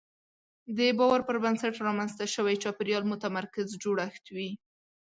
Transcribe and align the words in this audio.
د 0.77 0.79
باور 0.99 1.19
پر 1.27 1.37
بنسټ 1.43 1.73
رامنځته 1.87 2.25
شوی 2.35 2.55
چاپېریال 2.63 3.03
متمرکز 3.11 3.67
جوړښت 3.83 4.25
وي. 4.35 4.49